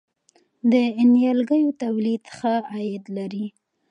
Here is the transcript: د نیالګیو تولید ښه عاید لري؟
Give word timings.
د 0.71 0.73
نیالګیو 1.13 1.77
تولید 1.81 2.23
ښه 2.35 2.53
عاید 2.71 3.05
لري؟ 3.17 3.45